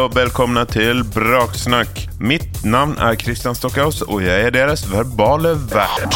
[0.00, 2.08] och velkomne til Braksnack.
[2.20, 6.14] Mitt navn er Christian Stockhaus og jeg er deres verbale vert.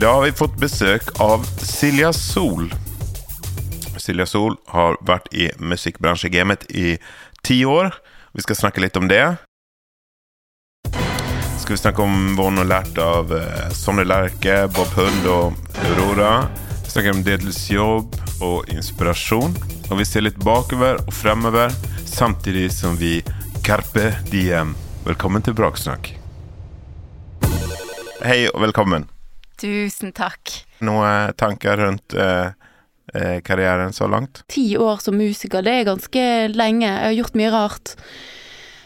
[0.00, 2.70] dag har vi fått besøk av Silja Sol.
[3.98, 6.96] Silja Sol har vært i musikkbransjegamet i
[7.46, 7.94] ti år.
[8.34, 9.22] Vi skal snakke litt om det.
[11.60, 15.78] Ska vi snakke om hva hun har lært av eh, Sonny Lärke, Bob Hund og
[15.84, 16.48] Aurora.
[16.82, 19.54] Vi snakker om deltidsjobb och inspirasjon.
[19.90, 21.72] Og vi ser litt bakover og fremover,
[22.06, 23.20] samtidig som vi
[23.66, 24.74] carpe diem.
[25.04, 26.12] Velkommen til Braksnakk.
[28.24, 29.06] Hei og velkommen.
[29.60, 30.52] Tusen takk.
[30.84, 32.52] Noen tanker rundt eh,
[33.14, 34.42] eh, karrieren så langt?
[34.52, 36.88] Ti år som musiker, det er ganske lenge.
[36.88, 37.94] Jeg har gjort mye rart.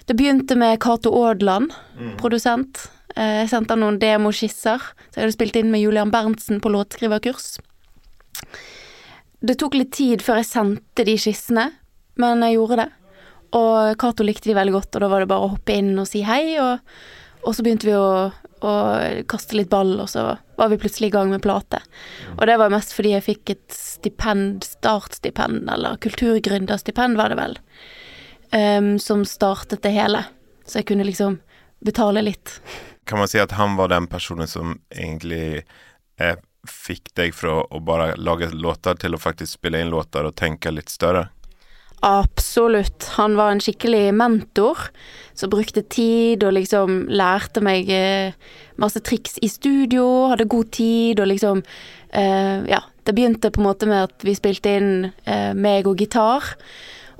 [0.05, 1.73] Det begynte med Cato Aadland,
[2.21, 2.89] produsent.
[3.15, 6.73] Eh, Jeg sendte han noen demoskisser, så jeg hadde spilt inn med Julian Berntsen på
[6.75, 7.55] låtskriverkurs.
[9.45, 11.66] Det tok litt tid før jeg sendte de skissene,
[12.21, 12.87] men jeg gjorde det.
[13.55, 16.09] Og Cato likte de veldig godt, og da var det bare å hoppe inn og
[16.09, 16.80] si hei, og,
[17.45, 18.30] og så begynte vi å,
[18.65, 18.73] å
[19.30, 21.83] kaste litt ball, og så var vi plutselig i gang med plate.
[22.38, 27.59] Og det var mest fordi jeg fikk et stipend, startstipend, eller kulturgründerstipend var det vel,
[28.57, 30.24] um, som startet det hele.
[30.65, 31.37] Så jeg kunne liksom
[31.85, 32.57] betale litt.
[33.05, 35.66] Kan man si at han var den personen som egentlig
[36.16, 36.38] eh,
[36.70, 40.73] fikk deg fra å bare lage låter til å faktisk spille inn låter og tenke
[40.74, 41.29] litt større?
[42.04, 43.06] Absolutt.
[43.16, 44.79] Han var en skikkelig mentor
[45.32, 48.34] som brukte tid og liksom lærte meg eh,
[48.76, 53.68] masse triks i studio, hadde god tid og liksom uh, Ja, det begynte på en
[53.71, 54.93] måte med at vi spilte inn
[55.24, 56.52] uh, meg og gitar.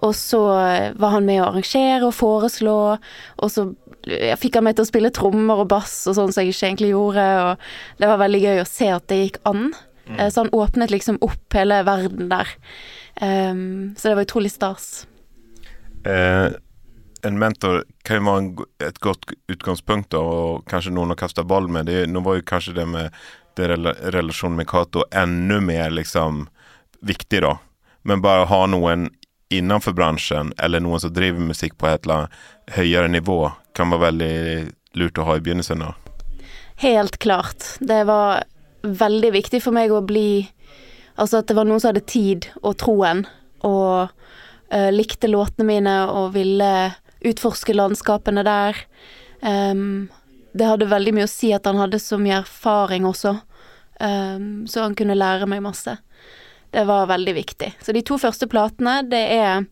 [0.05, 3.69] Og så eh, var han med å arrangere og foreslå, og så
[4.09, 6.69] ja, fikk han meg til å spille trommer og bass og sånn som jeg ikke
[6.71, 9.71] egentlig gjorde, og det var veldig gøy å se at det gikk an.
[10.05, 10.19] Mm.
[10.29, 12.51] Så han åpnet liksom opp hele verden der.
[13.23, 15.07] Um, så det var utrolig stas.
[16.05, 16.51] Eh,
[17.25, 21.71] en mentor kan jo være et godt utgangspunkt, da, og kanskje noen å kaste ball
[21.73, 21.89] med.
[21.89, 23.17] Det, nå var jo kanskje det med
[23.57, 26.49] det relasjonen med Cato enda mer liksom
[27.07, 27.57] viktig, da.
[28.03, 29.09] Men bare ha noen
[29.55, 33.39] innenfor bransjen, eller noen som driver musikk på et eller annet høyere nivå,
[33.75, 34.35] kan være veldig
[35.01, 35.83] lurt å ha i begynnelsen.
[35.83, 35.95] da.
[36.83, 37.77] Helt klart.
[37.81, 38.45] Det var
[38.83, 40.51] veldig viktig for meg å bli
[41.15, 43.21] Altså at det var noen som hadde tid og troen,
[43.63, 46.71] og uh, likte låtene mine og ville
[47.23, 48.81] utforske landskapene der.
[49.39, 50.09] Um,
[50.59, 53.37] det hadde veldig mye å si at han hadde så mye erfaring også,
[54.03, 55.95] um, så han kunne lære meg masse.
[56.75, 57.71] Det var veldig viktig.
[57.79, 59.69] Så de to første platene, det er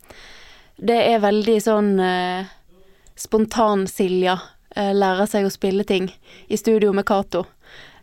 [0.83, 2.47] Det er veldig sånn eh,
[3.19, 4.39] spontan-Silja.
[4.77, 6.09] Eh, lærer seg å spille ting
[6.49, 7.45] i studio med Cato.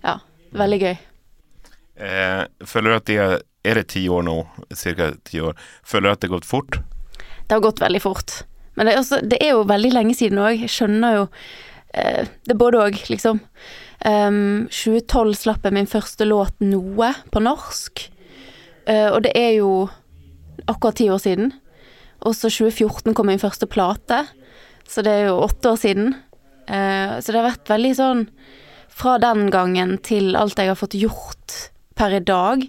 [0.04, 0.20] Ja,
[0.56, 0.98] veldig gøy.
[2.00, 4.48] Eh, føler du at det er Er det ti år nå?
[4.72, 5.54] Cirka ti år.
[5.84, 6.78] Føler du at det har gått fort?
[7.20, 8.44] Det har gått veldig fort.
[8.78, 10.62] Men det er, også, det er jo veldig lenge siden òg.
[10.62, 11.26] Jeg skjønner jo
[11.92, 13.42] eh, Det både òg, liksom.
[14.00, 18.06] Um, 2012 slapp jeg min første låt 'Noe' på norsk.
[18.88, 19.90] Uh, og det er jo
[20.72, 21.52] akkurat ti år siden.
[22.24, 24.24] Og så 2014 kom min første plate.
[24.90, 26.14] Så det er jo åtte år siden.
[26.66, 28.24] Eh, så det har vært veldig sånn
[29.00, 31.56] Fra den gangen til alt jeg har fått gjort
[31.96, 32.66] per i dag.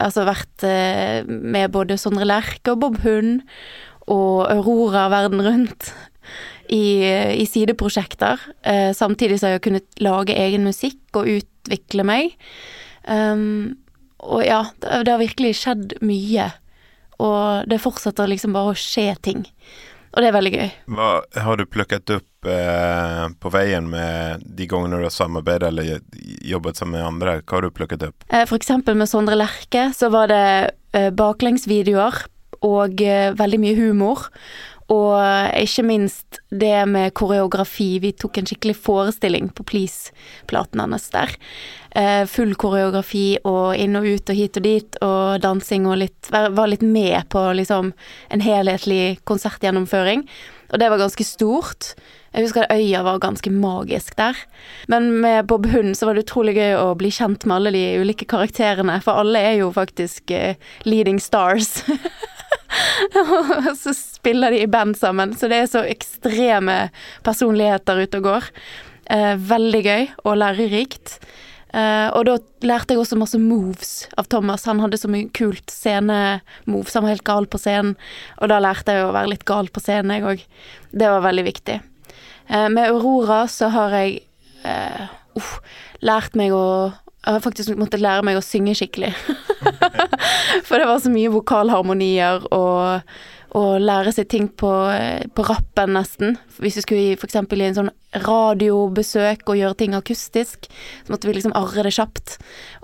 [0.00, 3.42] Altså vært eh, med både Sondre Lerche og Bob Hund
[4.06, 5.90] og Aurora verden rundt
[6.72, 7.02] i,
[7.36, 8.40] i sideprosjekter.
[8.62, 12.36] Eh, samtidig så har jeg kunnet lage egen musikk og utvikle meg.
[13.06, 13.76] Um,
[14.22, 16.48] og ja, det har virkelig skjedd mye.
[17.22, 19.44] Og det fortsetter liksom bare å skje ting.
[20.16, 20.68] Og det er veldig gøy.
[20.96, 21.08] Hva
[21.44, 25.98] har du plukket opp eh, på veien med de gangene du har samarbeidet eller
[26.48, 27.34] jobbet sammen med andre?
[27.42, 28.24] Hva har du plukket opp?
[28.32, 30.46] Eh, For eksempel med Sondre Lerche så var det
[30.96, 32.22] eh, baklengsvideoer
[32.64, 34.24] og eh, veldig mye humor.
[34.92, 35.18] Og
[35.58, 37.96] ikke minst det med koreografi.
[37.98, 41.32] Vi tok en skikkelig forestilling på Please-platen hans der.
[41.90, 46.30] Eh, full koreografi og inn og ut og hit og dit, og dansing og litt
[46.30, 47.90] var litt med på liksom
[48.30, 50.26] en helhetlig konsertgjennomføring.
[50.70, 51.94] Og det var ganske stort.
[52.34, 54.38] Jeg husker at øya var ganske magisk der.
[54.92, 57.84] Men med Bob Hund så var det utrolig gøy å bli kjent med alle de
[58.02, 61.80] ulike karakterene, for alle er jo faktisk eh, leading stars.
[63.22, 66.86] Og så spiller de i band sammen, så det er så ekstreme
[67.26, 68.48] personligheter ute og går.
[69.14, 71.18] Eh, veldig gøy og lærerikt.
[71.76, 74.66] Eh, og da lærte jeg også masse moves av Thomas.
[74.70, 76.94] Han hadde så mye kult scenemoves.
[76.96, 77.96] Han var helt gal på scenen.
[78.40, 80.46] Og da lærte jeg å være litt gal på scenen, jeg òg.
[80.96, 81.80] Det var veldig viktig.
[82.48, 84.20] Eh, med Aurora så har jeg
[84.66, 85.10] eh,
[86.06, 86.66] lært meg å
[87.26, 89.12] Jeg har faktisk måttet lære meg å synge skikkelig.
[90.66, 93.02] For det var så mye vokalharmonier og,
[93.56, 96.36] å lære seg ting på, eh, på rappen, nesten.
[96.60, 97.90] Hvis vi skulle i- i en sånn
[98.26, 100.68] radiobesøk og gjøre ting akustisk,
[101.06, 102.36] så måtte vi liksom arre det kjapt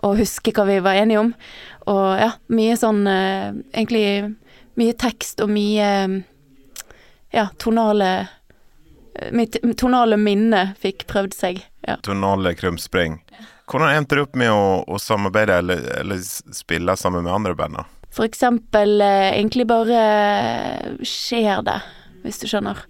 [0.02, 1.34] og huske hva vi var enige om.
[1.86, 4.34] Og ja, mye sånn eh, Egentlig
[4.78, 6.22] mye tekst og mye
[7.32, 8.28] ja, tonale
[9.30, 11.58] Mitt tonale minne fikk prøvd seg.
[11.86, 11.98] Ja.
[12.00, 13.18] Tonale krumspring.
[13.70, 17.82] Hvordan endte du opp med å, å samarbeide eller, eller spille sammen med andre band?
[18.12, 20.00] For eksempel eh, egentlig bare
[21.06, 21.78] skjer det,
[22.26, 22.82] hvis du skjønner.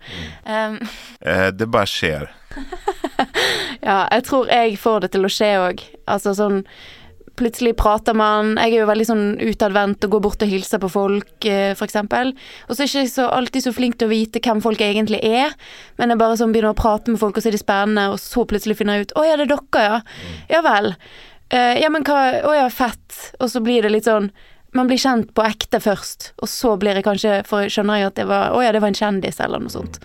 [0.47, 0.81] Um,
[1.23, 2.25] Eh, det bare skjer.
[3.89, 5.85] ja, jeg tror jeg får det til å skje òg.
[6.11, 6.65] Altså sånn
[7.40, 10.90] Plutselig prater man Jeg er jo veldig sånn utadvendt og går bort og hilser på
[10.93, 11.79] folk, f.eks.
[11.79, 12.34] for eksempel.
[12.69, 15.23] Og så er jeg ikke så, alltid så flink til å vite hvem folk egentlig
[15.25, 15.56] er.
[16.00, 18.20] Men jeg bare sånn begynner å prate med folk, og så er de spennende, og
[18.20, 20.00] så plutselig finner jeg ut Å ja, det er dere, ja.
[20.52, 20.94] Ja vel.
[21.52, 23.20] Eh, ja, men hva Å ja, fett.
[23.40, 24.32] Og så blir det litt sånn
[24.73, 28.20] man blir kjent på ekte først, og så blir jeg kanskje For skjønner jeg at
[28.23, 29.99] det var Å ja, det var en kjendis, eller noe sånt.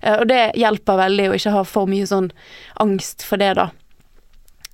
[0.00, 2.30] Eh, og det hjelper veldig å ikke ha for mye sånn
[2.80, 3.70] angst for det, da.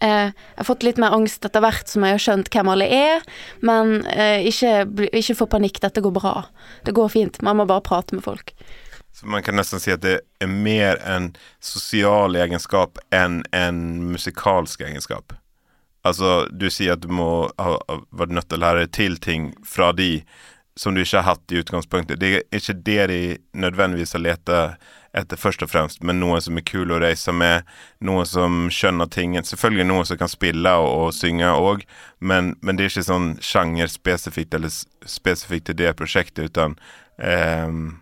[0.03, 2.89] Eh, jeg har fått litt mer angst etter hvert som jeg har skjønt hvem alle
[2.91, 3.27] er,
[3.63, 6.35] men eh, ikke, ikke få panikk, dette går bra.
[6.87, 8.51] Det går fint, man må bare prate med folk.
[9.13, 11.31] Så man kan nesten si at det er mer en
[11.63, 13.79] sosial egenskap enn en
[14.09, 15.37] musikalsk egenskap.
[16.03, 17.77] Altså, du sier at du må ha
[18.11, 20.25] vært nødt til å lære til ting fra de
[20.75, 22.19] som du ikke har hatt i utgangspunktet.
[22.19, 23.21] Det er ikke det de
[23.61, 24.53] nødvendigvis har lett
[25.17, 27.69] etter først og fremst, men noen som er kul å reise med,
[28.05, 29.45] noen som skjønner tingen.
[29.45, 31.85] Selvfølgelig noen som kan spille og, og synge òg,
[32.21, 34.73] men, men det er ikke sånn sjangerspesifikt eller
[35.09, 36.79] spesifikt til det prosjektet, utan
[37.21, 38.02] ehm,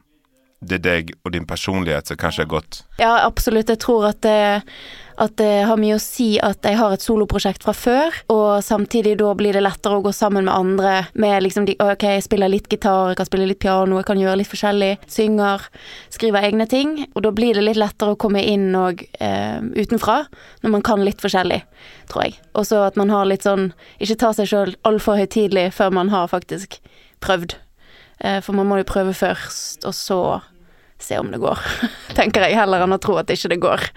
[0.60, 3.70] det er deg og din personlighet som kanskje har gått Ja, absolutt.
[3.72, 4.60] Jeg tror at det,
[5.16, 9.14] at det har mye å si at jeg har et soloprosjekt fra før, og samtidig
[9.22, 12.52] da blir det lettere å gå sammen med andre med liksom de Ok, jeg spiller
[12.52, 14.90] litt gitar, jeg kan spille litt piano, jeg kan gjøre litt forskjellig.
[15.08, 15.64] Synger,
[16.12, 16.92] skriver egne ting.
[17.14, 20.26] Og da blir det litt lettere å komme inn og eh, utenfra,
[20.60, 21.62] når man kan litt forskjellig,
[22.12, 22.36] tror jeg.
[22.52, 23.70] Og så at man har litt sånn
[24.02, 26.82] Ikke ta seg sjøl altfor høytidelig før man har faktisk
[27.24, 27.56] prøvd.
[28.20, 30.20] Eh, for man må jo prøve først, og så
[31.00, 31.62] se om det går.
[32.18, 33.88] Tenker jeg heller enn å tro at ikke det går.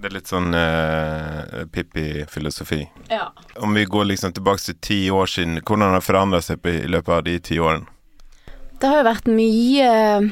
[0.00, 2.78] Det er litt sånn uh, Pippi-filosofi.
[3.12, 3.26] Ja.
[3.60, 6.88] Om vi går liksom tilbake til ti år siden, hvordan har det forandret seg i
[6.88, 7.84] løpet av de ti årene?
[8.80, 10.30] Det har jo vært mye eh,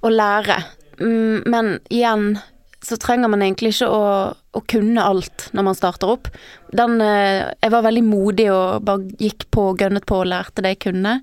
[0.00, 0.56] å lære,
[1.00, 2.38] Mm, men igjen
[2.82, 4.02] så trenger man egentlig ikke å,
[4.32, 6.30] å kunne alt når man starter opp.
[6.76, 10.64] Den eh, Jeg var veldig modig og bare gikk på og gønnet på og lærte
[10.64, 11.18] det jeg kunne.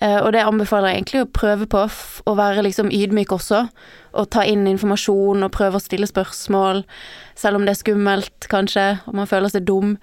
[0.00, 1.82] Eh, og det anbefaler jeg egentlig å prøve på,
[2.24, 3.64] å være liksom ydmyk også.
[4.16, 6.82] Og ta inn informasjon og prøve å stille spørsmål,
[7.38, 9.98] selv om det er skummelt, kanskje, og man føler seg dum.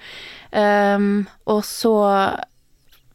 [0.53, 1.95] Um, og så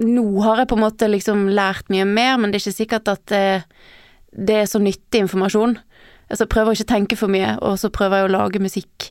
[0.02, 3.11] Nå har jeg på en måte liksom lært mye mer, men det er ikke sikkert
[3.12, 3.62] at det,
[4.35, 5.76] det er så nyttig informasjon.
[6.32, 9.11] Altså prøver ikke å tenke for mye, og så prøver jeg å lage musikk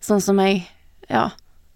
[0.00, 0.62] sånn som jeg
[1.10, 1.32] Ja,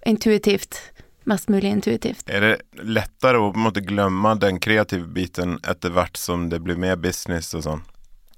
[0.06, 0.78] intuitivt.
[1.24, 2.28] Mest mulig intuitivt.
[2.28, 6.60] Er det lettere å på en måte glemme den kreative biten etter hvert som det
[6.64, 7.84] blir mer business og sånn?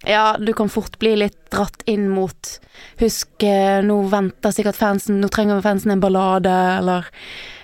[0.07, 2.59] Ja, du kan fort bli litt dratt inn mot
[3.01, 7.09] Husk, eh, nå venter sikkert fansen Nå trenger fansen en ballade, eller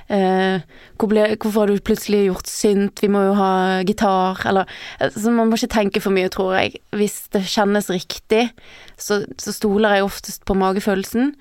[0.08, 0.64] eh,
[0.96, 3.02] hvor ble, Hvorfor har du plutselig gjort synt?
[3.04, 3.52] Vi må jo ha
[3.86, 4.70] gitar, eller
[5.12, 6.80] Så man må ikke tenke for mye, tror jeg.
[6.96, 8.48] Hvis det kjennes riktig,
[8.96, 11.34] så, så stoler jeg oftest på magefølelsen.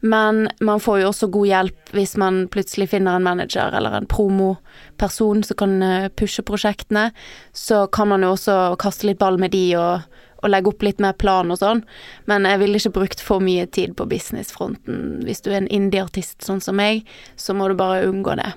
[0.00, 4.06] Men man får jo også god hjelp hvis man plutselig finner en manager eller en
[4.10, 7.10] promoperson som kan eh, pushe prosjektene.
[7.56, 10.04] Så kan man jo også kaste litt ball med de og,
[10.42, 11.82] og legge opp litt mer plan og sånn.
[12.28, 15.22] Men jeg ville ikke brukt for mye tid på businessfronten.
[15.26, 18.52] Hvis du er en indie-artist sånn som meg, så må du bare unngå det.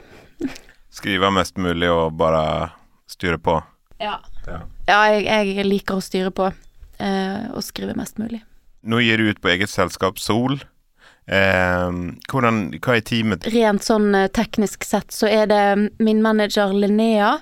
[0.91, 2.71] Skrive mest mulig og bare
[3.09, 3.59] styre på?
[4.01, 4.17] Ja.
[4.47, 4.59] Ja.
[4.89, 6.51] Ja, jeg, jeg liker å styre på.
[6.99, 8.41] eh, og skrive mest mulig.
[8.83, 10.57] Nå gir du ut på eget selskap, Sol.
[11.29, 11.89] Eh,
[12.31, 13.45] hvordan, hva er teamet?
[13.53, 15.63] Rent sånn eh, teknisk sett så er det
[16.01, 17.35] min manager Linnea.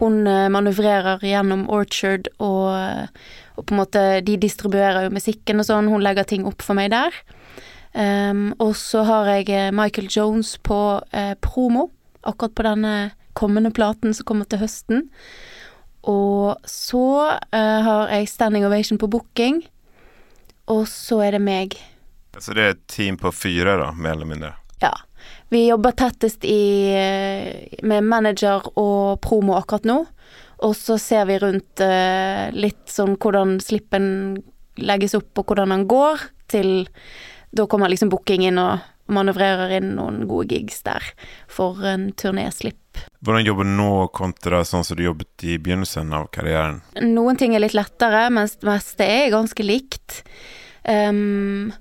[0.00, 5.62] Hun eh, manøvrerer gjennom Orchard og, eh, og på en måte De distribuerer jo musikken
[5.62, 7.14] og sånn, hun legger ting opp for meg der.
[7.98, 11.88] Um, og så har jeg Michael Jones på eh, promo,
[12.22, 12.92] akkurat på denne
[13.38, 15.06] kommende platen som kommer til høsten.
[16.08, 17.06] Og så
[17.54, 19.62] eh, har jeg Standing Ovation på booking.
[20.68, 21.78] Og så er det meg.
[22.40, 24.52] Så det er et team på fire, da, mer eller mindre?
[24.82, 24.94] Ja.
[25.48, 26.92] Vi jobber tettest i,
[27.82, 30.02] med manager og promo akkurat nå.
[30.66, 34.38] Og så ser vi rundt eh, litt sånn hvordan slippen
[34.78, 36.88] legges opp, og hvordan den går, til
[37.50, 41.04] da kommer liksom booking inn og manøvrerer inn noen gode gigs der
[41.48, 43.00] for en turnéslipp.
[43.24, 46.82] Hvordan jobber du nå kontra sånn som du jobbet i begynnelsen av karrieren?
[47.00, 50.20] Noen ting er litt lettere, mens det meste er ganske likt.
[50.84, 51.72] Um,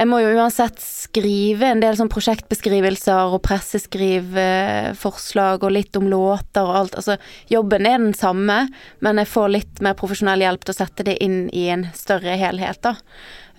[0.00, 6.64] jeg må jo uansett skrive en del sånn prosjektbeskrivelser og presseskriveforslag og litt om låter
[6.64, 6.96] og alt.
[6.96, 7.20] Altså,
[7.52, 8.72] jobben er den samme,
[9.04, 12.32] men jeg får litt mer profesjonell hjelp til å sette det inn i en større
[12.40, 12.94] helhet, da.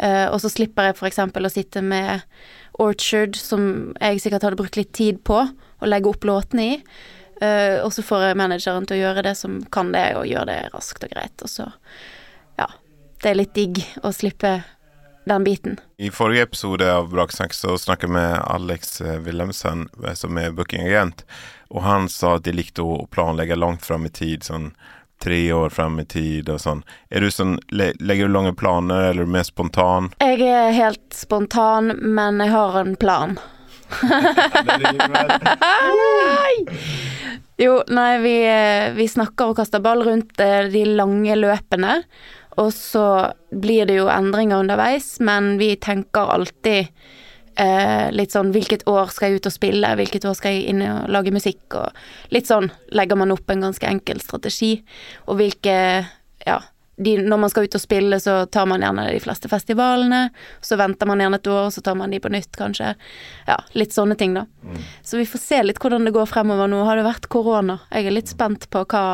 [0.01, 1.21] Uh, og så slipper jeg f.eks.
[1.21, 2.25] å sitte med
[2.81, 6.81] Orchard, som jeg sikkert hadde brukt litt tid på å legge opp låtene i.
[7.37, 10.49] Uh, og så får jeg manageren til å gjøre det som kan det, og gjøre
[10.49, 11.37] det raskt og greit.
[11.45, 11.69] Og så,
[12.57, 12.65] ja.
[13.21, 14.80] Det er litt digg å slippe
[15.25, 15.79] den biten.
[15.97, 20.51] I forrige episode av Braksnakk så snakket vi med Alex eh, Wilhelmsen, eh, som er
[20.51, 21.25] bookingagent,
[21.69, 24.71] og han sa at de likte å planlegge langt fram i tid, sånn
[25.21, 26.83] tre år fram i tid og sånn.
[27.13, 30.09] Er du sånn, Legger du lange planer, eller er du mer spontan?
[30.17, 33.37] Jeg er helt spontan, men jeg har en plan.
[37.61, 42.01] jo, nei, vi, eh, vi snakker og kaster ball rundt de lange løpene.
[42.59, 43.05] Og så
[43.51, 46.89] blir det jo endringer underveis, men vi tenker alltid
[47.55, 50.83] eh, litt sånn hvilket år skal jeg ut og spille, hvilket år skal jeg inn
[50.87, 54.77] og lage musikk, og litt sånn legger man opp en ganske enkel strategi.
[55.27, 55.77] Og hvilke
[56.41, 56.57] Ja,
[57.03, 60.23] de, når man skal ut og spille, så tar man gjerne de fleste festivalene.
[60.61, 62.93] Så venter man gjerne et år, så tar man de på nytt, kanskje.
[63.47, 64.47] Ja, litt sånne ting, da.
[64.65, 64.81] Mm.
[65.05, 66.69] Så vi får se litt hvordan det går fremover.
[66.69, 67.79] Nå har det vært korona.
[67.89, 69.05] Jeg er litt spent på hva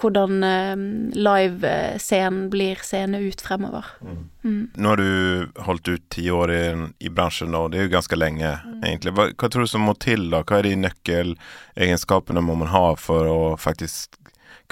[0.00, 0.76] hvordan eh,
[1.14, 3.86] livescenen blir seende ut fremover.
[4.00, 4.22] Mm.
[4.44, 4.70] Mm.
[4.74, 6.62] Nå har du holdt ut ti år i,
[6.98, 8.80] i, bransjen nå, det er jo ganske lenge mm.
[8.80, 9.12] egentlig.
[9.16, 10.42] Hva, hva, tror du som må til da?
[10.48, 14.16] Hva er de nøkkelegenskapene må man ha for å faktisk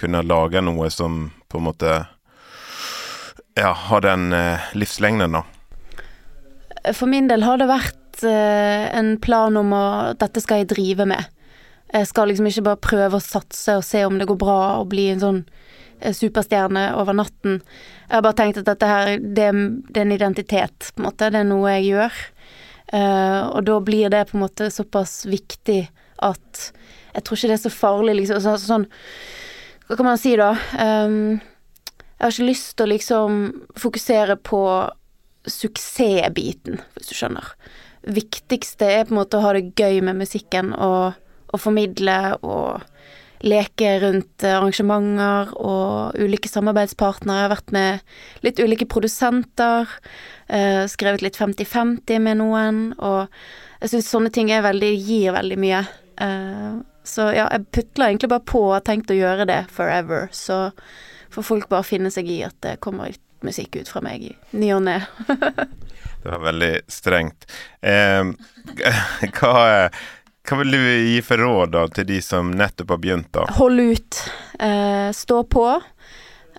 [0.00, 1.94] kunne lage noe som på en måte
[3.58, 5.44] ja, har den eh, livslengden, da?
[6.96, 11.04] For min del har det vært eh, en plan om at dette skal jeg drive
[11.10, 11.28] med.
[11.90, 14.90] Jeg skal liksom ikke bare prøve å satse og se om det går bra og
[14.92, 15.40] bli en sånn
[15.98, 17.60] eh, superstjerne over natten.
[18.06, 19.48] Jeg har bare tenkt at dette her, det,
[19.90, 21.32] det er en identitet, på en måte.
[21.34, 22.20] Det er noe jeg gjør.
[22.90, 25.84] Uh, og da blir det på en måte såpass viktig
[26.26, 26.62] at
[27.14, 28.40] jeg tror ikke det er så farlig, liksom.
[28.42, 28.86] Så, sånn
[29.86, 30.52] Hva kan man si, da?
[30.74, 31.38] Um,
[32.20, 33.38] jeg har ikke lyst til å liksom
[33.80, 34.60] fokusere på
[35.48, 37.54] suksessbiten, hvis du skjønner.
[38.04, 41.16] Viktigste er på en måte å ha det gøy med musikken og
[41.50, 42.80] å formidle og
[43.40, 47.38] leke rundt arrangementer og ulike samarbeidspartnere.
[47.38, 49.88] Jeg har vært med litt ulike produsenter,
[50.48, 53.28] eh, skrevet litt 50-50 med noen, og
[53.80, 55.80] jeg syns sånne ting veldig, gir veldig mye.
[56.20, 60.28] Eh, så ja, jeg putla egentlig bare på og har tenkt å gjøre det forever,
[60.32, 60.68] så
[61.32, 64.34] får folk bare finne seg i at det kommer ut musikk ut fra meg i
[64.52, 64.98] ny og ne.
[66.20, 67.46] det var veldig strengt.
[67.80, 68.20] Eh,
[69.38, 69.54] hva
[70.48, 73.28] hva vil du gi for råd da til de som nettopp har begynt?
[73.36, 73.44] da?
[73.58, 74.20] Hold ut.
[74.56, 75.66] Uh, stå på.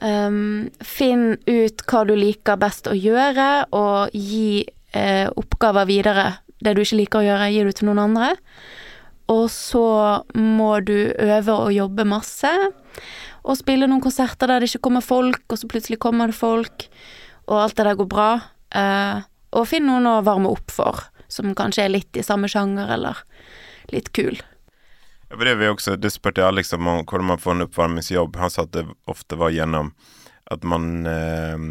[0.01, 4.63] Um, finn ut hva du liker best å gjøre, og gi
[4.95, 6.27] uh, oppgaver videre.
[6.61, 8.31] Det du ikke liker å gjøre, gir du til noen andre.
[9.31, 9.85] Og så
[10.37, 12.51] må du øve og jobbe masse.
[13.41, 16.85] Og spille noen konserter der det ikke kommer folk, og så plutselig kommer det folk,
[17.49, 18.31] og alt det der går bra.
[18.75, 19.25] Uh,
[19.57, 23.19] og finn noen å varme opp for, som kanskje er litt i samme sjanger, eller
[23.93, 24.41] litt kul.
[25.29, 28.35] Ja, for det, vi også, det spurte jeg Alex om hvordan man får en oppvarmingsjobb.
[28.41, 29.93] Han sa at det ofte var gjennom
[30.51, 31.67] at man eh,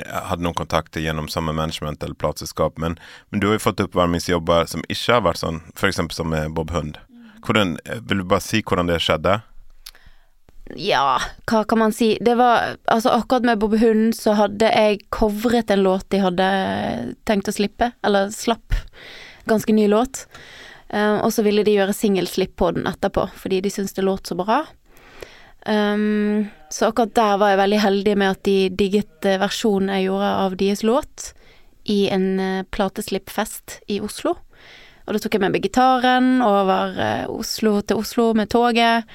[0.00, 2.78] hadde noen kontakter gjennom samme management eller plateselskap.
[2.78, 2.96] Men,
[3.30, 6.00] men, du har jo fått oppvarmingsjobber som ikke har vært sånn, f.eks.
[6.16, 6.96] som med Bob Hund.
[7.44, 7.76] Hvordan,
[8.08, 9.42] vil du bare si hvordan det skjedde?
[10.80, 11.18] Ja,
[11.50, 12.14] hva kan man si.
[12.24, 16.48] Det var Altså, akkurat med Bob Hund så hadde jeg covret en låt de hadde
[17.28, 18.78] tenkt å slippe, eller slapp.
[19.44, 20.24] Ganske ny låt.
[20.94, 24.30] Um, og så ville de gjøre singelslipp på den etterpå, fordi de syntes det låt
[24.30, 24.60] så bra.
[25.66, 30.04] Um, så akkurat der var jeg veldig heldig med at de digget eh, versjonen jeg
[30.06, 31.26] gjorde av deres låt
[31.90, 34.36] i en uh, plateslippfest i Oslo.
[35.04, 39.10] Og da tok jeg med meg gitaren over uh, Oslo til Oslo med toget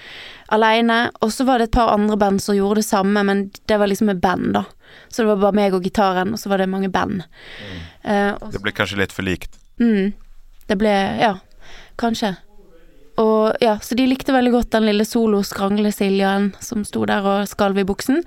[0.51, 1.01] aleine.
[1.24, 3.88] Og så var det et par andre band som gjorde det samme, men det var
[3.88, 4.65] liksom med band, da.
[5.07, 7.24] Så det var bare meg og gitaren, og så var det mange band.
[7.24, 7.83] Mm.
[8.03, 9.55] Uh, det ble kanskje litt for likt?
[9.79, 10.12] Mm.
[10.67, 11.38] Det ble Ja
[12.00, 12.36] kanskje.
[13.20, 17.82] Og ja, så de likte veldig godt den lille solo-skrangle-Siljan som sto der og skalv
[17.82, 18.22] i buksen.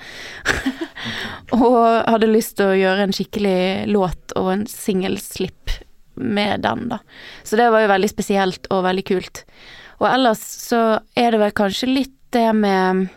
[1.56, 5.78] og hadde lyst til å gjøre en skikkelig låt og en singelslipp
[6.20, 7.00] med den, da.
[7.42, 9.44] Så det var jo veldig spesielt og veldig kult.
[10.02, 10.82] Og ellers så
[11.16, 13.08] er det vel kanskje litt det med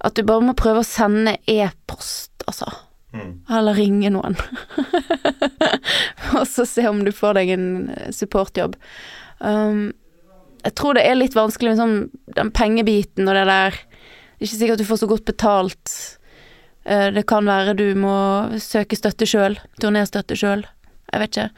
[0.00, 2.70] at du bare må prøve å sende e-post, altså.
[3.12, 3.32] Mm.
[3.50, 4.38] Eller ringe noen.
[6.42, 7.66] og så se om du får deg en
[8.14, 8.76] supportjobb.
[9.40, 9.92] Um,
[10.64, 13.76] Jeg tror det er litt vanskelig med sånn den pengebiten og det der.
[13.78, 15.94] Det er ikke sikkert at du får så godt betalt.
[16.84, 18.16] Eh, Det kan være du må
[18.60, 20.66] søke støtte sjøl, turnéstøtte sjøl.
[21.12, 21.48] Jeg vet ikke.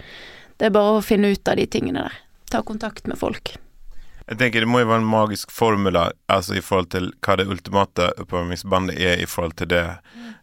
[0.58, 2.14] Det er bare å finne ut av de tingene der.
[2.50, 3.56] Ta kontakt med folk.
[4.28, 7.48] Jeg tenker Det må jo være en magisk formula altså i forhold til hva det
[7.50, 9.82] ultimate oppvarmingsbandet er i forhold til det,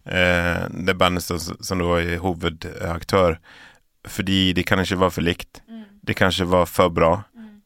[0.05, 3.39] eh, det bandet som, som da er hovedaktør.
[4.07, 5.61] Fordi det kan ikke være for likt.
[6.01, 7.11] Det kan ikke være for bra.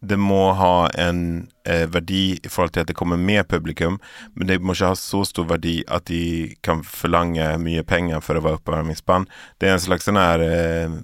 [0.04, 4.02] Det må ha en eh, verdi i forhold til at det kommer mer publikum,
[4.36, 8.36] men det må ikke ha så stor verdi at de kan forlange mye penger for
[8.36, 9.32] å være oppvarmingsband.
[9.64, 10.98] Det er en slags sånn her eh,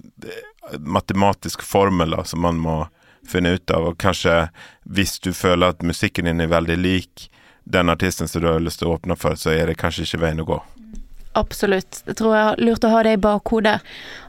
[0.84, 2.76] matematisk formel da, som man må
[3.28, 3.88] finne ut av.
[3.88, 4.50] Og kanskje
[4.84, 7.30] hvis du føler at musikken din er veldig lik
[7.64, 10.24] den artisten som du har lyst til å åpne for, så er det kanskje ikke
[10.26, 10.60] veien å gå.
[11.38, 12.00] Absolutt.
[12.08, 13.76] Jeg tror jeg er lurt å ha det i bakhodet.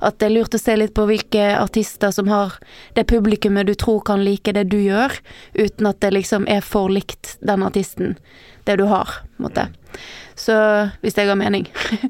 [0.06, 2.60] At det er lurt å se litt på hvilke artister som har
[2.94, 5.16] det publikummet du tror kan like det du gjør,
[5.58, 8.16] uten at det liksom er for likt den artisten,
[8.70, 9.68] det du har, på en måte.
[10.38, 10.54] Så
[11.02, 11.66] hvis jeg har mening,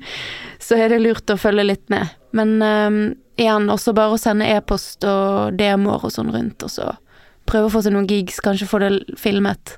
[0.59, 2.11] så er det lurt å følge litt med.
[2.35, 3.01] Men um,
[3.39, 6.91] igjen, også bare å sende e-post og demoer og sånn rundt, og så
[7.47, 9.77] prøve å få seg noen gigs, kanskje få det filmet.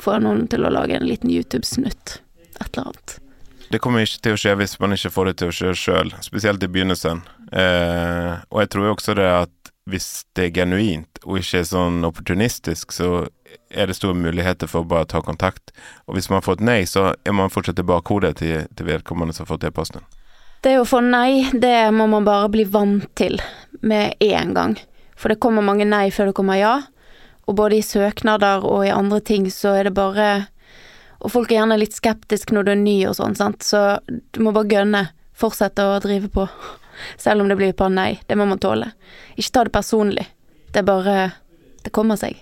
[0.00, 2.22] Få noen til å lage en liten YouTube-snutt.
[2.56, 3.20] Et eller annet.
[3.70, 6.08] Det kommer ikke til å skje hvis man ikke får det til å skje sjøl,
[6.26, 7.20] spesielt i begynnelsen.
[7.54, 11.68] Eh, og jeg tror jo også det at hvis det er genuint og ikke er
[11.68, 13.28] sånn opportunistisk, så
[13.70, 15.70] er det store muligheter for å bare ta kontakt.
[16.10, 19.36] Og hvis man får et nei, så er man fortsatt i bakhodet til, til vedkommende
[19.36, 20.02] som har fått e-posten.
[20.66, 23.38] Det å få nei, det må man bare bli vant til
[23.86, 24.78] med en gang.
[25.14, 26.74] For det kommer mange nei før det kommer ja.
[27.46, 30.50] Og både i søknader og i andre ting så er det bare
[31.20, 33.64] Og folk er gjerne litt skeptiske når du er ny og sånn, sant.
[33.66, 35.06] Så du må bare gønne.
[35.40, 36.44] Fortsette å drive på.
[37.16, 38.18] Selv om det blir et par nei.
[38.28, 38.90] Det må man tåle.
[39.36, 40.26] Ikke ta det personlig.
[40.70, 41.16] Det er bare
[41.80, 42.36] Det kommer seg.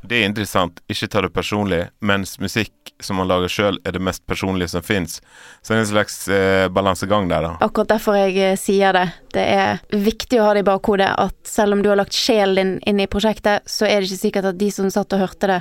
[0.00, 0.78] Det er interessant.
[0.88, 4.82] Ikke ta det personlig, mens musikk som man lager sjøl, er det mest personlige som
[4.82, 5.18] fins.
[5.60, 7.50] Så det er en slags eh, balansegang der, da.
[7.66, 9.04] Akkurat derfor jeg eh, sier det.
[9.34, 12.56] Det er viktig å ha det i bakhodet at selv om du har lagt sjelen
[12.56, 15.50] din inn i prosjektet, så er det ikke sikkert at de som satt og hørte
[15.50, 15.60] det,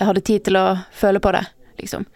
[0.00, 1.44] hadde tid til å føle på det,
[1.80, 2.06] liksom.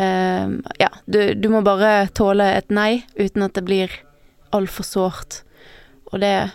[0.00, 3.94] Ehm, ja, du, du må bare tåle et nei uten at det blir
[4.52, 5.42] altfor sårt.
[6.12, 6.50] Og det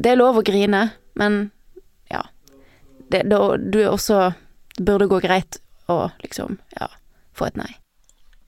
[0.00, 1.50] Det er lov å grine, men
[2.10, 2.22] ja.
[3.12, 3.38] Det, det,
[3.70, 4.32] du er også
[4.80, 5.60] burde gå greit
[5.92, 6.88] å liksom, ja,
[7.36, 7.68] få et nei.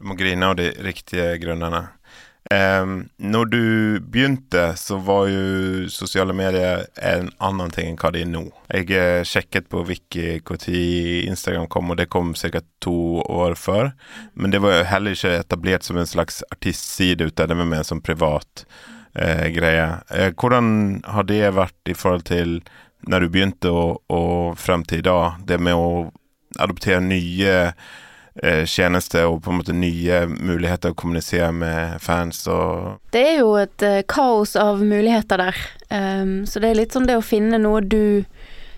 [0.01, 1.83] Du må grine av de riktige grunnene.
[2.51, 8.23] Ehm, når du begynte, så var jo sosiale medier en annen ting enn hva det
[8.23, 8.45] er nå.
[8.71, 10.61] Jeg eh, sjekket på Wiki når
[11.27, 12.63] Instagram kom, og det kom ca.
[12.81, 13.93] to år før.
[14.35, 17.87] Men det var jo heller ikke etablert som en slags artistside ute, det var mer
[17.87, 18.67] som privat
[19.15, 19.89] eh, greie.
[20.11, 22.61] Eh, hvordan har det vært i forhold til
[23.07, 25.43] når du begynte og, og frem til i dag?
[25.47, 26.13] Det med å
[26.63, 27.75] adoptere nye
[28.69, 33.55] tjenester og på en måte nye muligheter å kommunisere med fans og Det er jo
[33.61, 35.63] et eh, kaos av muligheter der.
[35.89, 38.25] Ehm, så det er litt sånn det å finne noe du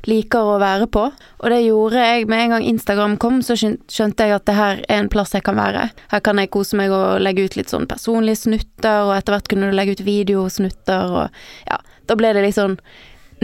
[0.09, 1.05] liker å være på.
[1.11, 4.81] Og det gjorde jeg med en gang Instagram kom, så skjønte jeg at det her
[4.87, 5.89] er en plass jeg kan være.
[6.13, 9.51] Her kan jeg kose meg og legge ut litt sånn personlige snutter, og etter hvert
[9.51, 12.79] kunne du legge ut videosnutter, og ja, da ble det litt sånn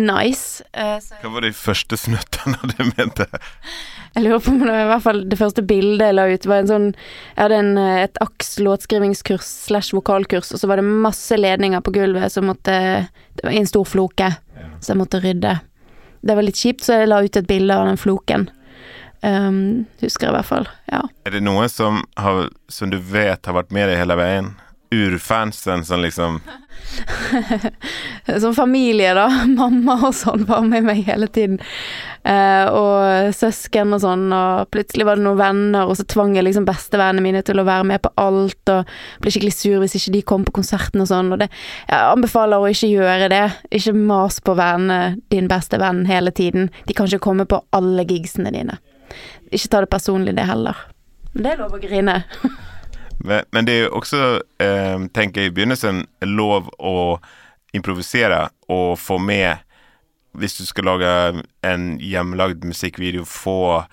[0.00, 0.64] nice.
[0.76, 3.26] Uh, Hva var de første snuttene du mente?
[4.14, 6.46] Jeg lurer på om det var i hvert fall det første bildet jeg la ut,
[6.46, 10.86] var en sånn Jeg hadde en, eh, et aks-låtskrivingskurs slash vokalkurs, og så var det
[10.86, 12.76] masse ledninger på gulvet som måtte
[13.34, 14.28] Det var en stor floke,
[14.78, 15.56] så jeg måtte rydde.
[16.24, 18.46] Det var litt kjipt, så jeg la ut et bilde av den floken.
[19.24, 20.68] Um, husker jeg i hvert fall.
[20.92, 21.00] Ja.
[21.26, 24.52] Er det noe som, har, som du vet har vært med deg hele veien?
[24.94, 26.40] Urfansen som liksom
[28.40, 29.26] Som familie, da.
[29.58, 31.58] Mamma og sånn var med meg hele tiden.
[32.24, 36.46] Eh, og søsken og sånn, og plutselig var det noen venner, og så tvang jeg
[36.46, 38.88] liksom bestevennene mine til å være med på alt, og
[39.20, 42.62] ble skikkelig sur hvis ikke de kom på konserten og sånn, og det Jeg anbefaler
[42.62, 43.44] å ikke gjøre det.
[43.74, 46.70] Ikke mas på vennene, din beste venn, hele tiden.
[46.88, 48.78] De kan ikke komme på alle gigsene dine.
[49.52, 50.78] Ikke ta det personlig, det heller.
[51.34, 52.22] Men det er lov å grine.
[53.24, 54.22] Men det er jo også,
[54.60, 57.18] eh, tenker jeg i begynnelsen, lov å
[57.74, 59.62] improvisere og få med
[60.34, 61.10] Hvis du skal lage
[61.62, 63.84] en hjemmelagd musikkvideo, få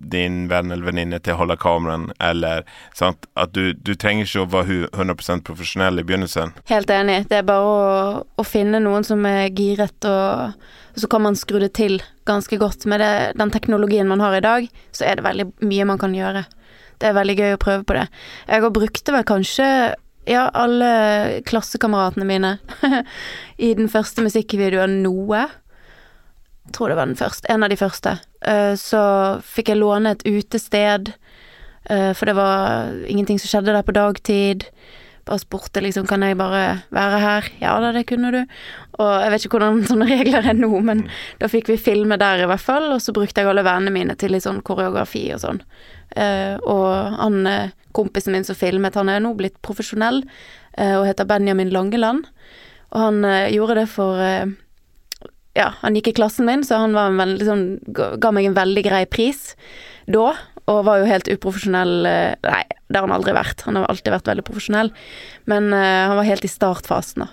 [0.00, 2.62] din venn eller venninne til å holde kameraet, eller
[2.96, 3.26] sant?
[3.36, 6.54] At du, du trenger ikke å være hu- 100 profesjonell i begynnelsen.
[6.70, 7.18] Helt enig.
[7.28, 10.54] Det er bare å, å finne noen som er giret, og,
[10.94, 12.86] og så kan man skru det til ganske godt.
[12.88, 16.16] Med det, den teknologien man har i dag, så er det veldig mye man kan
[16.16, 16.46] gjøre.
[17.00, 18.06] Det er veldig gøy å prøve på det.
[18.46, 19.66] Jeg har brukte vel kanskje
[20.28, 22.52] ja, alle klassekameratene mine
[23.66, 25.46] i den første musikkvideoen noe.
[26.68, 28.18] Jeg tror det var den første, en av de første.
[28.46, 29.02] Eh, så
[29.42, 31.12] fikk jeg låne et utested,
[31.88, 34.68] eh, for det var ingenting som skjedde der på dagtid.
[35.28, 37.48] Bare spurte liksom kan jeg bare være her.
[37.60, 38.40] Ja da, det kunne du.
[39.00, 41.04] Og jeg vet ikke hvordan sånne regler er nå, men
[41.42, 44.16] da fikk vi filme der i hvert fall, og så brukte jeg alle vennene mine
[44.20, 45.60] til litt sånn koreografi og sånn.
[46.18, 50.24] Eh, og han eh, kompisen min som filmet, han er nå blitt profesjonell
[50.78, 52.26] eh, og heter Benjamin Langeland.
[52.90, 54.50] Og han eh, gjorde det for eh,
[55.58, 57.54] Ja, han gikk i klassen min, så han var en veldig
[57.94, 59.50] ga, ga meg en veldig grei pris
[60.10, 60.32] da.
[60.70, 63.64] Og var jo helt uprofesjonell eh, Nei, det har han aldri vært.
[63.66, 64.92] Han har alltid vært veldig profesjonell.
[65.50, 67.30] Men eh, han var helt i startfasen, da.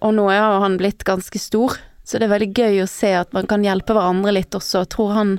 [0.00, 1.76] Og nå er han blitt ganske stor,
[2.08, 4.86] så det er veldig gøy å se at man kan hjelpe hverandre litt også.
[4.86, 5.34] Jeg tror han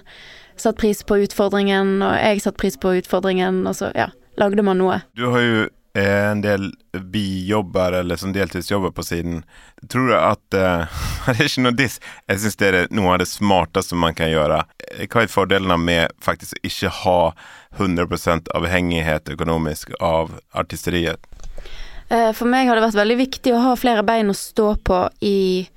[0.53, 4.77] satte pris på utfordringen, og jeg satte pris på utfordringen, og så ja, lagde man
[4.77, 4.99] noe.
[5.17, 9.43] Du har jo en del bijobber eller som deltidsjobber på siden.
[9.89, 10.85] Tror du at eh,
[11.25, 11.99] Det er ikke noe diss.
[12.27, 14.61] Jeg syns det er noe av det smarteste man kan gjøre.
[14.91, 17.19] Eh, Hva er fordelene med faktisk ikke ha
[17.77, 21.19] 100% avhengighet økonomisk av artisteriet?
[22.11, 25.03] Eh, For meg har det vært veldig viktig å ha flere bein å stå på
[25.27, 25.67] i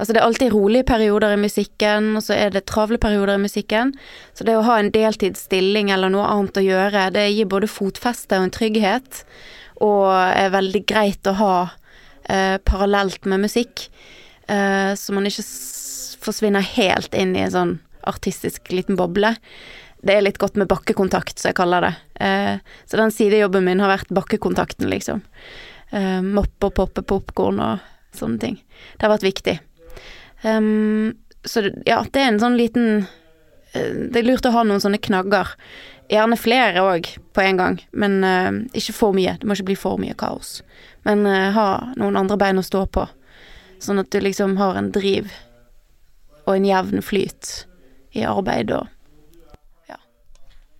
[0.00, 3.42] Altså det er alltid rolige perioder i musikken, og så er det travle perioder i
[3.42, 3.92] musikken.
[4.32, 8.38] Så det å ha en deltidsstilling eller noe annet å gjøre, det gir både fotfeste
[8.38, 9.20] og en trygghet,
[9.84, 11.52] og er veldig greit å ha
[12.32, 13.90] eh, parallelt med musikk.
[14.48, 15.44] Eh, så man ikke
[16.24, 17.76] forsvinner helt inn i en sånn
[18.08, 19.34] artistisk liten boble.
[20.00, 21.94] Det er litt godt med bakkekontakt, som jeg kaller det.
[22.24, 22.56] Eh,
[22.88, 25.20] så den sidejobben min har vært bakkekontakten, liksom.
[25.92, 28.62] Eh, moppe og poppe popkorn og sånne ting.
[28.96, 29.60] Det har vært viktig.
[30.42, 33.06] Ehm, så ja, det er en sånn liten
[33.72, 35.54] eh, Det er lurt å ha noen sånne knagger.
[36.10, 39.36] Gjerne flere òg på en gang, men uh, ikke for mye.
[39.38, 40.56] Det må ikke bli for mye kaos.
[41.06, 41.66] Men uh, ha
[42.00, 43.04] noen andre bein å stå på,
[43.78, 45.30] sånn at du liksom har en driv
[46.48, 47.52] og en jevn flyt
[48.18, 48.90] i arbeid og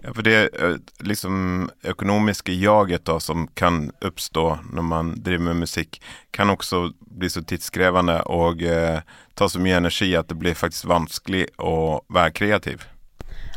[0.03, 5.57] Ja, for det eh, liksom økonomiske jaget da, som kan oppstå når man driver med
[5.67, 9.03] musikk, kan også bli så tidskrevende og eh,
[9.35, 12.87] ta så mye energi at det blir faktisk vanskelig å være kreativ.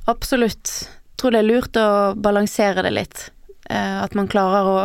[0.05, 0.89] Absolutt.
[1.15, 1.87] Tror det er lurt å
[2.19, 3.29] balansere det litt.
[3.69, 4.77] Eh, at man klarer å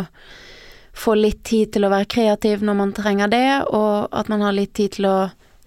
[0.99, 4.55] få litt tid til å være kreativ når man trenger det, og at man har
[4.55, 5.19] litt tid til å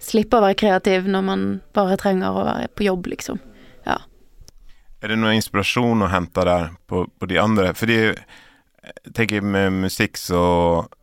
[0.02, 3.40] slippe å være kreativ når man bare trenger å være på jobb, liksom.
[5.02, 7.72] Er det noe inspirasjon å hente der på, på de andre?
[7.74, 8.14] For jeg
[9.16, 10.42] tenker med musikk så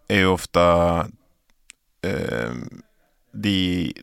[0.07, 0.63] er jo ofte
[2.07, 2.55] eh,
[3.31, 3.59] de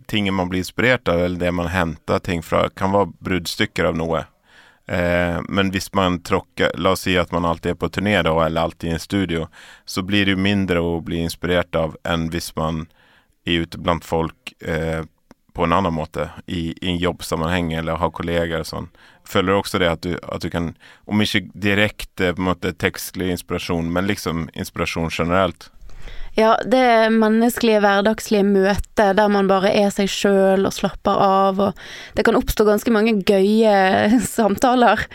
[0.07, 3.97] tingene man blir inspirert av, eller det man henter ting fra, kan være bruddstykker av
[3.97, 4.27] noe.
[4.87, 8.37] Eh, men hvis man tråkker La oss si at man alltid er på turné, da,
[8.45, 9.49] eller alltid i en studio,
[9.85, 12.85] så blir det jo mindre å bli inspirert av enn hvis man
[13.47, 15.09] er ute blant folk eh,
[15.57, 18.91] på en annen måte, i, i en jobbsammenheng eller ha kolleger og sånn.
[19.27, 20.75] Føler du også det at du, at du kan,
[21.09, 25.71] om ikke direkte på en måte tekstlig inspirasjon, men liksom inspirasjon generelt?
[26.37, 31.79] Ja, det menneskelige, hverdagslige møtet der man bare er seg sjøl og slapper av, og
[32.13, 33.73] det kan oppstå ganske mange gøye
[34.37, 35.07] samtaler,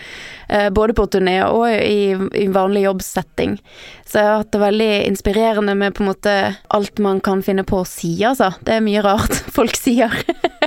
[0.50, 3.60] eh, både på turné og i, i vanlig jobbsetting.
[4.02, 6.36] Så jeg har hatt det veldig inspirerende med på en måte
[6.74, 8.50] alt man kan finne på å si, altså.
[8.66, 10.18] Det er mye rart folk sier.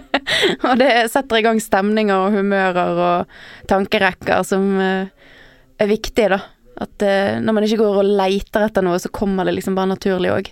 [0.69, 3.39] og det setter i gang stemninger og humører og
[3.75, 5.31] tankerekker som eh,
[5.83, 6.45] er viktige, da.
[6.81, 9.93] At uh, når man ikke går og leiter etter noe, så kommer det liksom bare
[9.95, 10.51] naturlig òg.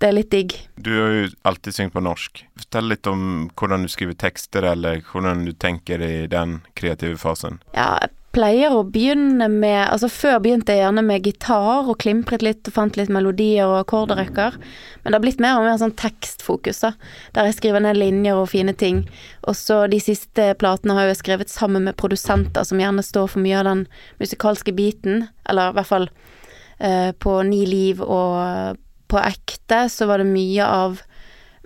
[0.00, 0.54] Det er litt digg.
[0.80, 2.40] Du har jo alltid syngt på norsk.
[2.62, 7.60] Fortell litt om hvordan du skriver tekster, eller hvordan du tenker i den kreative fasen.
[7.74, 12.44] Ja, jeg pleier å begynne med Altså før begynte jeg gjerne med gitar og klimpret
[12.46, 14.56] litt og fant litt melodier og akkordrekker.
[15.02, 16.92] Men det har blitt mer og mer sånn tekstfokus, da.
[17.34, 19.02] Der jeg skriver ned linjer og fine ting.
[19.50, 23.42] Og så de siste platene har jeg skrevet sammen med produsenter som gjerne står for
[23.42, 23.84] mye av den
[24.22, 25.26] musikalske biten.
[25.50, 26.10] Eller i hvert fall
[26.78, 28.78] eh, på Ni liv og
[29.10, 31.00] på Ekte så var det mye av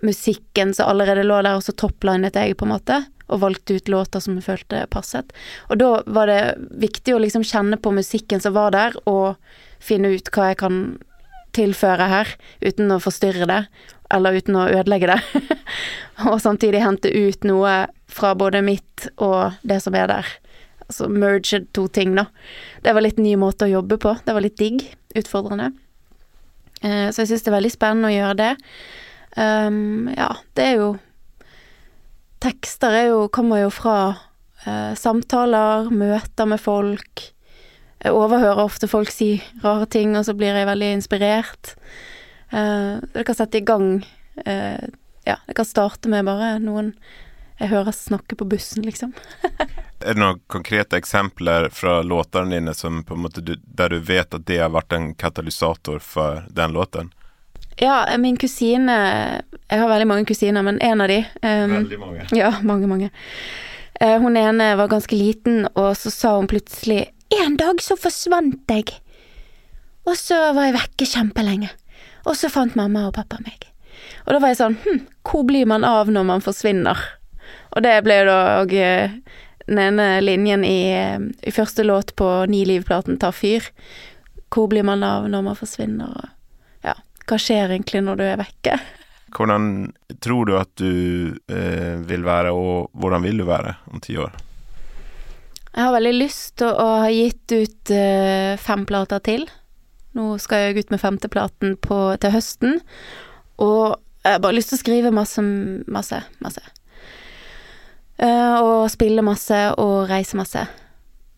[0.05, 3.89] musikken som allerede lå der, og så toplinet jeg, på en måte og valgte ut
[3.89, 5.33] låter som jeg følte passet.
[5.71, 6.41] Og da var det
[6.83, 9.37] viktig å liksom kjenne på musikken som var der, og
[9.85, 10.81] finne ut hva jeg kan
[11.55, 12.31] tilføre her,
[12.65, 13.61] uten å forstyrre det,
[14.15, 15.45] eller uten å ødelegge det.
[16.29, 20.35] og samtidig hente ut noe fra både mitt og det som er der.
[20.85, 22.27] Altså merge to ting, da.
[22.85, 24.13] Det var litt ny måte å jobbe på.
[24.27, 24.85] Det var litt digg.
[25.17, 25.71] Utfordrende.
[26.83, 28.53] Eh, så jeg syns det er veldig spennende å gjøre det.
[29.35, 30.91] Um, ja, det er jo
[32.45, 33.99] Tekster er jo, kommer jo fra
[34.67, 37.31] eh, samtaler, møter med folk.
[38.05, 41.73] Jeg overhører ofte folk si rare ting, og så blir jeg veldig inspirert.
[42.53, 44.05] Eh, det kan sette i gang
[44.45, 44.85] eh,
[45.25, 46.93] Ja, det kan starte med bare noen
[47.61, 49.15] jeg hører snakke på bussen, liksom.
[50.05, 54.01] Er det noen konkrete eksempler fra låtene dine som på en måte du, der du
[54.05, 57.13] vet at det har vært en katalysator for den låten?
[57.81, 58.97] Ja, min kusine
[59.71, 62.27] Jeg har veldig mange kusiner, men en av de um, Veldig mange.
[62.37, 63.11] Ja, mange, mange.
[64.03, 68.71] Uh, hun ene var ganske liten, og så sa hun plutselig En dag så forsvant
[68.71, 68.93] jeg.
[70.07, 71.71] Og så var jeg vekke kjempelenge.
[72.29, 73.67] Og så fant mamma og pappa meg.
[74.25, 77.01] Og da var jeg sånn Hm, hvor blir man av når man forsvinner?
[77.75, 79.17] Og det ble jo da òg eh,
[79.67, 83.67] den ene linjen i, eh, i første låt på Ni liv-platen tar fyr.
[84.55, 86.13] Hvor blir man av når man forsvinner?
[86.13, 86.34] Og
[87.29, 88.79] hva skjer egentlig når du er vekke?
[89.35, 89.69] Hvordan
[90.23, 94.35] tror du at du eh, vil være, og hvordan vil du være om ti år?
[95.75, 99.49] Jeg har veldig lyst til å ha gitt ut eh, fem plater til.
[100.15, 102.79] Nå skal jeg ut med femteplaten på, til høsten.
[103.59, 105.43] Og jeg har bare lyst til å skrive masse,
[105.91, 106.63] masse, masse.
[108.23, 110.63] Eh, og spille masse og reise masse.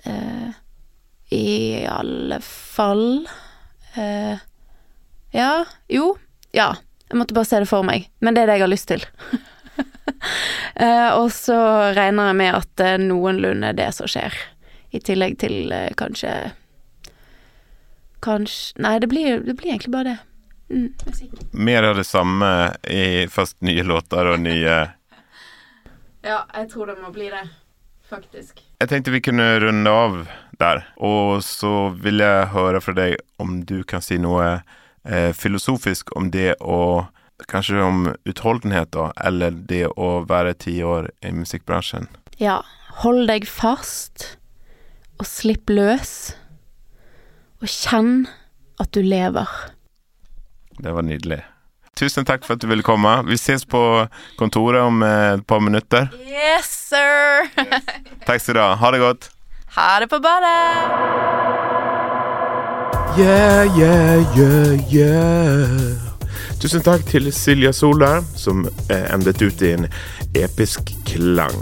[0.04, 0.50] Eh,
[1.32, 1.46] I
[1.88, 3.24] alle fall
[3.96, 4.36] eh,
[5.34, 6.16] Ja, jo,
[6.52, 6.74] ja.
[7.08, 8.08] Jeg måtte bare se det for meg.
[8.18, 9.02] Men det er det jeg har lyst til.
[10.80, 11.58] uh, og så
[11.96, 14.34] regner jeg med at det er noenlunde det som skjer.
[14.90, 16.32] I tillegg til uh, kanskje
[18.24, 20.16] Kanskje Nei, det blir, det blir egentlig bare det.
[20.70, 20.88] Mm.
[21.50, 24.78] Mer av det samme, i, fast nye låter og nye
[26.26, 27.44] Ja, jeg tror det må bli det,
[28.10, 28.64] faktisk.
[28.80, 30.16] Jeg tenkte vi kunne runde av
[30.58, 30.82] der.
[30.96, 34.56] Og så vil jeg høre fra deg om du kan si noe
[35.08, 37.06] eh, filosofisk om det å
[37.50, 42.06] Kanskje om utholdenhet, da, eller det å være ti år i musikkbransjen.
[42.40, 42.62] Ja,
[43.02, 44.38] hold deg fast,
[45.20, 46.32] og slipp løs.
[47.60, 48.24] Og kjenn
[48.80, 49.52] at du lever.
[50.80, 51.42] Det var nydelig.
[51.96, 53.18] Tusen takk for at du ville komme.
[53.28, 53.80] Vi ses på
[54.40, 56.10] kontoret om eh, et par minutter.
[56.28, 57.48] Yes, sir!
[58.28, 58.72] Takk skal du ha.
[58.80, 59.30] Ha det godt.
[59.76, 61.55] Ha det på badet!
[63.18, 65.96] Yeah, yeah, yeah, yeah.
[66.60, 69.86] Tusen takk til Silja Solar, som eh, endet ut i en
[70.36, 71.56] episk klang.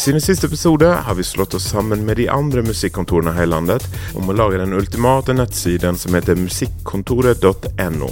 [0.00, 3.86] Siden siste episode har vi slått oss sammen med de andre musikkontorene her i landet
[4.18, 8.10] om å lage den ultimate nettsiden som heter musikkontoret.no.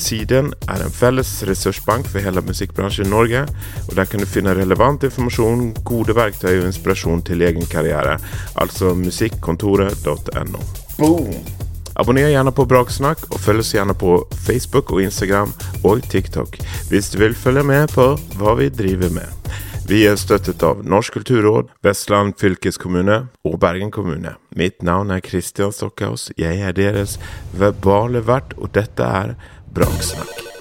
[0.00, 3.44] Siden er en felles ressursbank for hele musikkbransjen i Norge,
[3.90, 8.16] og der kan du finne relevant informasjon, gode verktøy og inspirasjon til egen karriere.
[8.56, 10.66] Altså musikkontoret.no.
[10.96, 11.65] Boom!
[11.96, 16.58] Abonner gjerne på Braksnakk, og følg oss gjerne på Facebook og Instagram og TikTok
[16.90, 19.52] hvis du vil følge med på hva vi driver med.
[19.86, 24.34] Vi er støttet av Norsk kulturråd, Vestland fylkeskommune og Bergen kommune.
[24.58, 26.32] Mitt navn er Kristian Stockhaus.
[26.36, 27.20] Jeg er deres
[27.54, 29.36] verbale vert, og dette er
[29.70, 30.55] Braksnakk.